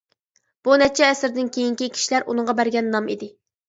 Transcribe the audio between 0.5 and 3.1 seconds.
بۇ نەچچە ئەسىردىن كېيىنكى كىشىلەر ئۇنىڭغا بەرگەن